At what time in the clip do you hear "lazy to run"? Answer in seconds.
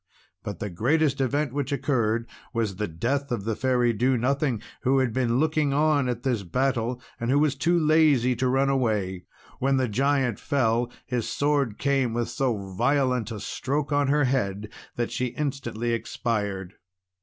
7.77-8.67